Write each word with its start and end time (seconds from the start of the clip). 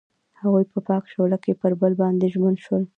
هغوی 0.41 0.65
په 0.73 0.79
پاک 0.87 1.03
شعله 1.11 1.37
کې 1.43 1.59
پر 1.61 1.71
بل 1.81 1.93
باندې 2.01 2.25
ژمن 2.33 2.55
شول. 2.63 2.83